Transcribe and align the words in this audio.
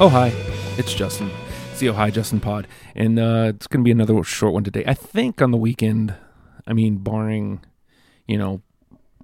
Oh, 0.00 0.08
hi. 0.08 0.32
It's 0.78 0.92
Justin. 0.94 1.30
It's 1.70 1.78
the 1.78 1.90
Oh, 1.90 1.92
hi, 1.92 2.10
Justin 2.10 2.40
pod. 2.40 2.66
And 2.96 3.18
uh, 3.20 3.52
it's 3.54 3.66
going 3.68 3.82
to 3.82 3.84
be 3.84 3.92
another 3.92 4.20
short 4.24 4.52
one 4.52 4.64
today. 4.64 4.82
I 4.86 4.94
think 4.94 5.40
on 5.40 5.52
the 5.52 5.56
weekend, 5.56 6.14
I 6.66 6.72
mean, 6.72 6.96
barring, 6.96 7.60
you 8.26 8.36
know, 8.36 8.62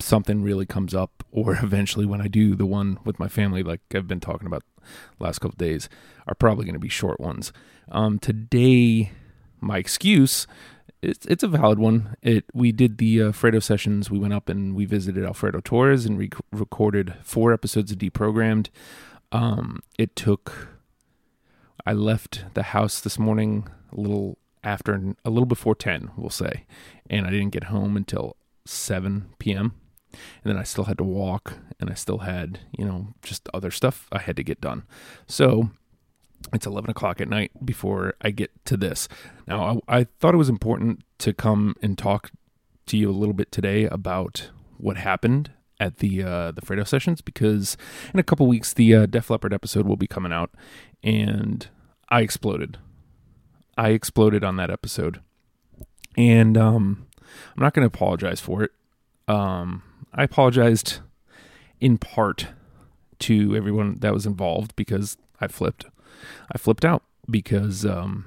something 0.01 0.43
really 0.43 0.67
comes 0.67 0.95
up, 0.95 1.25
or 1.33 1.55
eventually 1.63 2.07
when 2.07 2.21
I 2.21 2.29
do 2.29 2.55
the 2.55 2.67
one 2.67 2.99
with 3.05 3.19
my 3.19 3.27
family, 3.27 3.65
like 3.65 3.81
I've 3.93 4.07
been 4.07 4.21
talking 4.21 4.47
about 4.47 4.63
last 5.19 5.41
couple 5.41 5.57
days, 5.57 5.89
are 6.29 6.35
probably 6.35 6.65
going 6.65 6.75
to 6.75 6.79
be 6.81 6.89
short 6.89 7.19
ones. 7.19 7.53
Um, 7.91 8.19
today, 8.21 9.11
my 9.61 9.79
excuse. 9.79 10.47
It's, 11.03 11.27
it's 11.27 11.43
a 11.43 11.49
valid 11.49 11.79
one. 11.79 12.17
It 12.23 12.45
we 12.53 12.73
did 12.73 12.99
the 12.99 13.23
uh, 13.23 13.33
Fredo 13.33 13.63
sessions. 13.63 14.11
We 14.11 14.19
went 14.19 14.35
up 14.35 14.49
and 14.49 14.75
we 14.75 14.85
visited 14.85 15.25
Alfredo 15.25 15.61
Torres 15.61 16.07
and 16.07 16.19
re- 16.19 16.31
recorded 16.53 17.15
four 17.23 17.53
episodes 17.53 17.91
of 17.93 17.99
Deprogrammed. 17.99 18.69
Um, 19.33 19.81
it 19.99 20.17
took. 20.17 20.69
I 21.87 21.93
left 21.93 22.45
the 22.55 22.65
house 22.65 23.01
this 23.01 23.19
morning 23.19 23.69
a 23.93 24.01
little 24.01 24.39
after, 24.63 25.15
a 25.25 25.31
little 25.31 25.47
before 25.47 25.75
ten, 25.75 26.11
we'll 26.17 26.31
say, 26.31 26.67
and 27.09 27.27
I 27.27 27.31
didn't 27.31 27.51
get 27.51 27.65
home 27.65 27.97
until 27.97 28.37
seven 28.67 29.31
p.m. 29.39 29.75
And 30.13 30.53
then 30.53 30.59
I 30.59 30.63
still 30.63 30.85
had 30.85 30.99
to 30.99 31.05
walk, 31.05 31.55
and 31.79 31.91
I 31.91 31.95
still 31.95 32.19
had, 32.19 32.61
you 32.77 32.85
know, 32.85 33.09
just 33.23 33.49
other 33.53 33.71
stuff 33.71 34.09
I 34.11 34.19
had 34.19 34.37
to 34.37 34.43
get 34.43 34.61
done. 34.61 34.85
So 35.27 35.71
it's 36.53 36.67
11 36.67 36.91
o'clock 36.91 37.21
at 37.21 37.29
night 37.29 37.51
before 37.65 38.15
I 38.23 38.31
get 38.31 38.51
to 38.67 38.77
this. 38.77 39.09
Now, 39.47 39.83
I, 39.89 39.99
I, 39.99 40.05
thought 40.19 40.35
it 40.35 40.39
was 40.39 40.49
important 40.49 41.03
to 41.19 41.33
come 41.33 41.75
and 41.83 41.99
talk 41.99 42.31
to 42.87 42.97
you 42.97 43.11
a 43.11 43.13
little 43.13 43.35
bit 43.35 43.53
today 43.53 43.85
about 43.85 44.51
what 44.79 44.97
happened 44.97 45.51
at 45.81 45.99
the 45.99 46.23
uh, 46.23 46.51
the 46.53 46.61
Fredo 46.61 46.87
sessions 46.87 47.21
because 47.21 47.77
in 48.13 48.21
a 48.21 48.25
couple 48.25 48.47
weeks 48.47 48.73
the 48.73 48.95
uh, 48.95 49.07
Def 49.07 49.31
Leppard 49.31 49.53
episode 49.55 49.87
will 49.87 49.97
be 49.97 50.07
coming 50.07 50.33
out, 50.33 50.51
and 51.03 51.69
I 52.09 52.23
exploded. 52.23 52.79
I 53.77 53.91
exploded 53.91 54.43
on 54.43 54.57
that 54.57 54.71
episode, 54.71 55.21
and 56.17 56.57
um, 56.57 57.07
I'm 57.57 57.63
not 57.63 57.75
going 57.75 57.89
to 57.89 57.95
apologize 57.95 58.41
for 58.41 58.65
it. 58.65 58.73
Um, 59.29 59.83
I 60.13 60.25
apologized 60.25 61.01
in 61.81 61.99
part 61.99 62.49
to 63.21 63.55
everyone 63.57 63.99
that 64.01 64.13
was 64.13 64.27
involved 64.27 64.75
because 64.75 65.17
I 65.41 65.49
flipped. 65.49 65.87
I 66.53 66.59
flipped 66.59 66.85
out 66.85 67.03
because 67.31 67.85
um, 67.87 68.25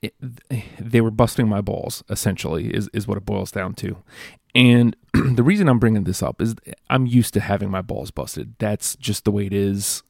it, 0.00 0.14
they 0.78 1.00
were 1.00 1.10
busting 1.10 1.48
my 1.48 1.60
balls. 1.60 2.02
Essentially, 2.10 2.68
is 2.68 2.88
is 2.92 3.06
what 3.06 3.18
it 3.18 3.24
boils 3.26 3.50
down 3.50 3.74
to. 3.74 3.96
And 4.54 4.96
the 5.14 5.42
reason 5.42 5.68
I'm 5.68 5.78
bringing 5.78 6.04
this 6.04 6.22
up 6.22 6.40
is 6.40 6.54
I'm 6.90 7.06
used 7.06 7.34
to 7.34 7.40
having 7.40 7.70
my 7.70 7.82
balls 7.82 8.10
busted. 8.10 8.54
That's 8.58 8.96
just 8.96 9.24
the 9.24 9.30
way 9.30 9.46
it 9.46 9.52
is 9.52 10.02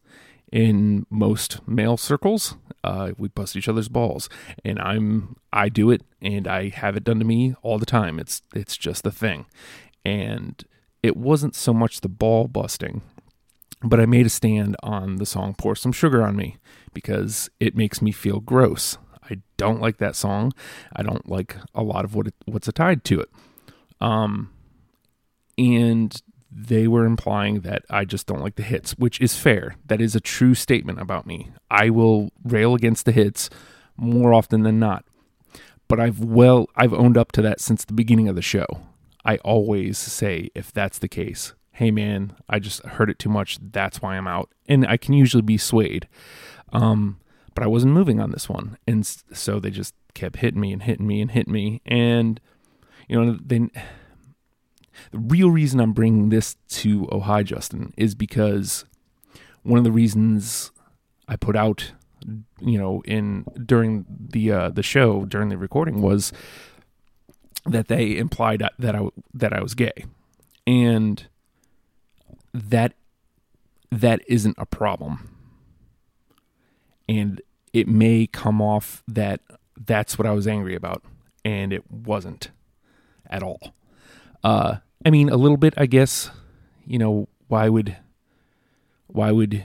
in 0.50 1.06
most 1.10 1.66
male 1.66 1.96
circles. 1.96 2.56
Uh, 2.84 3.12
we 3.16 3.28
bust 3.28 3.56
each 3.56 3.68
other's 3.68 3.88
balls, 3.88 4.28
and 4.64 4.78
I'm 4.80 5.36
I 5.52 5.68
do 5.68 5.90
it, 5.90 6.02
and 6.20 6.48
I 6.48 6.68
have 6.70 6.96
it 6.96 7.04
done 7.04 7.20
to 7.20 7.24
me 7.24 7.54
all 7.62 7.78
the 7.78 7.86
time. 7.86 8.18
It's 8.18 8.42
it's 8.54 8.76
just 8.76 9.04
the 9.04 9.12
thing, 9.12 9.46
and 10.04 10.62
it 11.00 11.16
wasn't 11.16 11.54
so 11.54 11.72
much 11.72 12.00
the 12.00 12.08
ball 12.08 12.48
busting 12.48 13.02
but 13.84 14.00
I 14.00 14.06
made 14.06 14.26
a 14.26 14.30
stand 14.30 14.76
on 14.82 15.16
the 15.16 15.26
song 15.26 15.54
Pour 15.58 15.74
Some 15.74 15.92
Sugar 15.92 16.22
on 16.22 16.36
Me 16.36 16.56
because 16.94 17.50
it 17.58 17.76
makes 17.76 18.00
me 18.00 18.12
feel 18.12 18.40
gross. 18.40 18.96
I 19.28 19.38
don't 19.56 19.80
like 19.80 19.98
that 19.98 20.16
song. 20.16 20.52
I 20.94 21.02
don't 21.02 21.28
like 21.28 21.56
a 21.74 21.82
lot 21.82 22.04
of 22.04 22.14
what 22.14 22.28
it, 22.28 22.34
what's 22.46 22.70
tied 22.72 23.04
to 23.04 23.20
it. 23.20 23.30
Um, 24.02 24.50
and 25.56 26.20
they 26.50 26.88
were 26.88 27.06
implying 27.06 27.60
that 27.60 27.84
I 27.88 28.04
just 28.04 28.26
don't 28.26 28.42
like 28.42 28.56
the 28.56 28.62
hits, 28.64 28.92
which 28.98 29.20
is 29.20 29.36
fair. 29.36 29.76
That 29.86 30.00
is 30.00 30.16
a 30.16 30.20
true 30.20 30.54
statement 30.54 31.00
about 31.00 31.24
me. 31.24 31.50
I 31.70 31.88
will 31.88 32.30
rail 32.44 32.74
against 32.74 33.06
the 33.06 33.12
hits 33.12 33.48
more 33.96 34.34
often 34.34 34.64
than 34.64 34.80
not. 34.80 35.04
But 35.86 36.00
I've 36.00 36.20
well 36.20 36.68
I've 36.74 36.92
owned 36.92 37.16
up 37.16 37.32
to 37.32 37.42
that 37.42 37.60
since 37.60 37.84
the 37.84 37.92
beginning 37.92 38.28
of 38.28 38.34
the 38.34 38.42
show. 38.42 38.66
I 39.24 39.36
always 39.38 39.98
say 39.98 40.50
if 40.54 40.72
that's 40.72 40.98
the 40.98 41.08
case, 41.08 41.54
hey 41.72 41.90
man, 41.92 42.34
I 42.48 42.58
just 42.58 42.84
heard 42.84 43.08
it 43.08 43.18
too 43.18 43.28
much. 43.28 43.58
That's 43.60 44.02
why 44.02 44.16
I'm 44.16 44.26
out. 44.26 44.50
And 44.68 44.86
I 44.86 44.96
can 44.96 45.14
usually 45.14 45.42
be 45.42 45.58
swayed. 45.58 46.08
Um, 46.72 47.20
but 47.54 47.62
I 47.62 47.68
wasn't 47.68 47.92
moving 47.92 48.20
on 48.20 48.32
this 48.32 48.48
one. 48.48 48.78
And 48.86 49.06
so 49.06 49.60
they 49.60 49.70
just 49.70 49.94
kept 50.14 50.36
hitting 50.36 50.60
me 50.60 50.72
and 50.72 50.82
hitting 50.82 51.06
me 51.06 51.20
and 51.20 51.30
hitting 51.30 51.52
me. 51.52 51.82
And, 51.86 52.40
you 53.08 53.22
know, 53.22 53.38
they, 53.44 53.58
the 55.10 55.18
real 55.18 55.50
reason 55.50 55.80
I'm 55.80 55.92
bringing 55.92 56.28
this 56.28 56.56
to 56.68 57.08
Oh 57.10 57.20
Hi 57.20 57.42
Justin 57.42 57.92
is 57.96 58.14
because 58.14 58.84
one 59.62 59.78
of 59.78 59.84
the 59.84 59.92
reasons 59.92 60.70
I 61.28 61.36
put 61.36 61.56
out, 61.56 61.92
you 62.60 62.78
know, 62.78 63.02
in 63.04 63.44
during 63.64 64.06
the 64.08 64.52
uh, 64.52 64.68
the 64.70 64.82
show 64.82 65.24
during 65.24 65.48
the 65.48 65.56
recording 65.56 66.02
was 66.02 66.32
that 67.64 67.88
they 67.88 68.16
implied 68.16 68.62
that 68.78 68.94
I 68.94 69.08
that 69.34 69.52
I 69.52 69.62
was 69.62 69.74
gay, 69.74 70.04
and 70.66 71.26
that 72.52 72.94
that 73.90 74.20
isn't 74.26 74.56
a 74.58 74.66
problem. 74.66 75.28
And 77.08 77.40
it 77.72 77.88
may 77.88 78.26
come 78.26 78.62
off 78.62 79.02
that 79.08 79.40
that's 79.78 80.18
what 80.18 80.26
I 80.26 80.32
was 80.32 80.46
angry 80.46 80.74
about, 80.74 81.02
and 81.44 81.72
it 81.72 81.90
wasn't 81.90 82.50
at 83.32 83.42
all. 83.42 83.74
Uh, 84.44 84.76
I 85.04 85.10
mean, 85.10 85.28
a 85.28 85.36
little 85.36 85.56
bit, 85.56 85.74
I 85.76 85.86
guess. 85.86 86.30
You 86.86 86.98
know, 86.98 87.28
why 87.48 87.68
would 87.68 87.96
why 89.08 89.30
would 89.30 89.64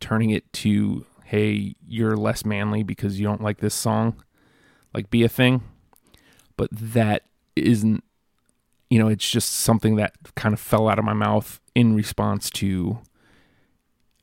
turning 0.00 0.30
it 0.30 0.52
to 0.52 1.04
hey, 1.24 1.74
you're 1.86 2.16
less 2.16 2.44
manly 2.44 2.82
because 2.82 3.20
you 3.20 3.26
don't 3.26 3.42
like 3.42 3.58
this 3.58 3.74
song, 3.74 4.22
like 4.94 5.10
be 5.10 5.24
a 5.24 5.28
thing? 5.28 5.62
But 6.56 6.70
that 6.72 7.24
isn't 7.56 8.02
you 8.90 8.98
know, 8.98 9.08
it's 9.08 9.28
just 9.28 9.52
something 9.52 9.96
that 9.96 10.14
kind 10.34 10.52
of 10.52 10.60
fell 10.60 10.88
out 10.88 10.98
of 10.98 11.04
my 11.04 11.12
mouth 11.12 11.60
in 11.74 11.94
response 11.94 12.48
to, 12.50 12.98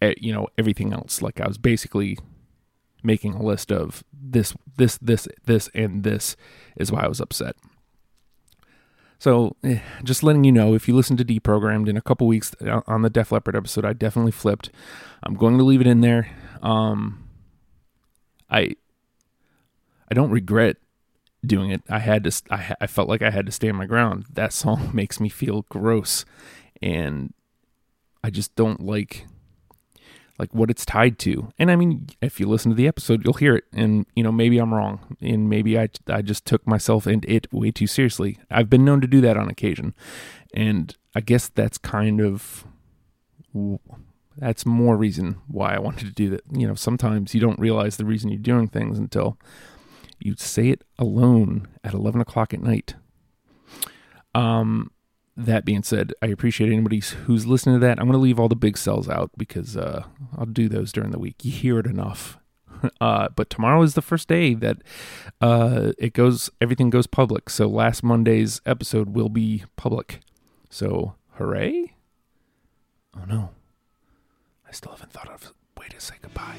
eh, 0.01 0.15
you 0.17 0.33
know, 0.33 0.47
everything 0.57 0.91
else. 0.91 1.21
Like 1.21 1.39
I 1.39 1.47
was 1.47 1.57
basically 1.57 2.17
making 3.03 3.33
a 3.33 3.43
list 3.43 3.71
of 3.71 4.03
this, 4.11 4.55
this, 4.75 4.97
this, 4.97 5.27
this, 5.45 5.69
and 5.75 6.03
this 6.03 6.35
is 6.77 6.91
why 6.91 7.01
I 7.01 7.07
was 7.07 7.21
upset. 7.21 7.55
So, 9.25 9.55
eh, 9.63 9.79
just 10.03 10.21
letting 10.21 10.43
you 10.43 10.51
know, 10.51 10.75
if 10.75 10.87
you 10.87 10.95
listen 10.95 11.17
to 11.17 11.25
Deprogrammed 11.25 11.89
in 11.89 11.97
a 11.97 12.01
couple 12.01 12.27
weeks 12.27 12.53
uh, 12.61 12.81
on 12.85 13.01
the 13.01 13.09
Def 13.09 13.31
Leppard 13.31 13.55
episode, 13.55 13.83
I 13.83 13.91
definitely 13.93 14.31
flipped. 14.31 14.69
I'm 15.23 15.33
going 15.33 15.57
to 15.57 15.63
leave 15.63 15.81
it 15.81 15.87
in 15.87 16.01
there. 16.01 16.29
Um, 16.61 17.27
I 18.51 18.75
I 20.11 20.13
don't 20.13 20.29
regret 20.29 20.77
doing 21.43 21.71
it. 21.71 21.81
I 21.89 21.97
had 21.97 22.23
to. 22.25 22.41
I, 22.51 22.75
I 22.81 22.85
felt 22.85 23.09
like 23.09 23.23
I 23.23 23.31
had 23.31 23.47
to 23.47 23.51
stand 23.51 23.75
my 23.77 23.87
ground. 23.87 24.25
That 24.31 24.53
song 24.53 24.91
makes 24.93 25.19
me 25.19 25.29
feel 25.29 25.65
gross, 25.69 26.23
and 26.79 27.33
I 28.23 28.29
just 28.29 28.55
don't 28.55 28.81
like 28.81 29.25
like 30.37 30.53
what 30.53 30.69
it's 30.69 30.85
tied 30.85 31.17
to. 31.19 31.51
And 31.57 31.71
I 31.71 31.75
mean, 31.75 32.07
if 32.21 32.39
you 32.39 32.47
listen 32.47 32.71
to 32.71 32.75
the 32.75 32.87
episode, 32.87 33.23
you'll 33.23 33.33
hear 33.33 33.55
it. 33.55 33.65
And 33.73 34.05
you 34.15 34.23
know, 34.23 34.31
maybe 34.31 34.57
I'm 34.57 34.73
wrong, 34.73 35.17
and 35.21 35.49
maybe 35.49 35.79
I 35.79 35.89
I 36.07 36.21
just 36.21 36.45
took 36.45 36.65
myself 36.67 37.05
and 37.07 37.23
it 37.25 37.51
way 37.53 37.71
too 37.71 37.87
seriously. 37.87 38.37
I've 38.51 38.69
been 38.69 38.85
known 38.85 39.01
to 39.01 39.07
do 39.07 39.21
that 39.21 39.37
on 39.37 39.49
occasion, 39.49 39.93
and 40.53 40.95
I 41.15 41.21
guess 41.21 41.47
that's 41.49 41.77
kind 41.77 42.21
of 42.21 42.65
that's 44.37 44.65
more 44.65 44.97
reason 44.97 45.37
why 45.47 45.75
I 45.75 45.79
wanted 45.79 46.05
to 46.07 46.13
do 46.13 46.29
that. 46.31 46.41
You 46.51 46.67
know, 46.67 46.75
sometimes 46.75 47.33
you 47.33 47.39
don't 47.39 47.59
realize 47.59 47.97
the 47.97 48.05
reason 48.05 48.29
you're 48.29 48.39
doing 48.39 48.67
things 48.67 48.97
until 48.97 49.37
you 50.19 50.35
say 50.37 50.69
it 50.69 50.83
alone 50.97 51.67
at 51.83 51.93
11 51.93 52.21
o'clock 52.21 52.53
at 52.53 52.61
night. 52.61 52.95
Um, 54.33 54.91
that 55.37 55.65
being 55.65 55.83
said, 55.83 56.13
I 56.21 56.27
appreciate 56.27 56.71
anybody 56.71 56.99
who's 56.99 57.45
listening 57.45 57.75
to 57.79 57.85
that. 57.85 57.99
I'm 57.99 58.05
going 58.05 58.13
to 58.13 58.23
leave 58.23 58.39
all 58.39 58.47
the 58.47 58.55
big 58.55 58.77
sells 58.77 59.09
out 59.09 59.31
because 59.37 59.75
uh, 59.75 60.03
I'll 60.37 60.45
do 60.45 60.69
those 60.69 60.91
during 60.91 61.11
the 61.11 61.19
week. 61.19 61.43
You 61.43 61.51
hear 61.51 61.79
it 61.79 61.85
enough. 61.85 62.37
Uh, 63.01 63.29
but 63.35 63.49
tomorrow 63.49 63.81
is 63.81 63.93
the 63.95 64.01
first 64.01 64.27
day 64.27 64.53
that 64.53 64.77
uh, 65.41 65.93
it 65.97 66.13
goes. 66.13 66.51
Everything 66.59 66.89
goes 66.89 67.07
public. 67.07 67.49
So 67.49 67.67
last 67.67 68.03
Monday's 68.03 68.61
episode 68.65 69.15
will 69.15 69.29
be 69.29 69.63
public. 69.75 70.19
So 70.69 71.15
hooray! 71.31 71.95
Oh 73.17 73.23
no, 73.25 73.51
I 74.67 74.71
still 74.71 74.91
haven't 74.91 75.13
thought 75.13 75.29
of 75.29 75.53
a 75.75 75.79
way 75.79 75.87
to 75.87 75.99
say 75.99 76.15
goodbye. 76.21 76.57